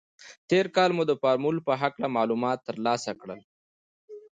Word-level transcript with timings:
تېر 0.49 0.65
کال 0.75 0.91
مو 0.97 1.03
د 1.07 1.11
فورمول 1.21 1.57
په 1.67 1.73
هکله 1.81 2.07
معلومات 2.17 2.59
تر 2.67 2.75
لاسه 2.85 3.11
کړل. 3.21 3.39